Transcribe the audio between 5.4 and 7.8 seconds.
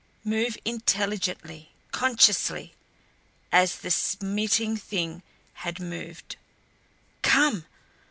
had moved. "Come!"